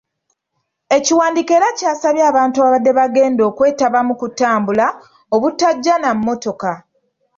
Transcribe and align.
Ekiwandiiko 0.97 1.51
era 1.57 1.69
kyasabye 1.77 2.23
abantu 2.31 2.57
ababadde 2.59 2.91
bagenda 2.99 3.41
okwetaba 3.49 3.99
mu 4.07 4.13
kutambula, 4.21 4.85
obutajja 5.35 5.95
na 5.99 6.09
mmotoka. 6.15 6.71